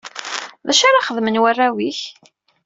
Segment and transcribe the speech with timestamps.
[0.65, 1.99] D acu i la xeddmen warraw-ik?